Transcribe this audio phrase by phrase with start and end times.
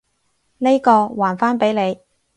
[0.57, 1.99] 呢個，還返畀你！